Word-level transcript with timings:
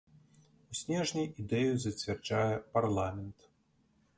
У 0.73 0.77
снежні 0.79 1.25
ідэю 1.43 1.73
зацвярджае 1.83 2.55
парламент. 2.79 3.37